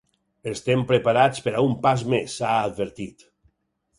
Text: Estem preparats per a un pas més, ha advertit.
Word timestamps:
Estem 0.51 0.79
preparats 0.91 1.43
per 1.49 1.53
a 1.59 1.61
un 1.67 1.77
pas 1.85 2.03
més, 2.15 2.39
ha 2.53 2.57
advertit. 2.71 3.29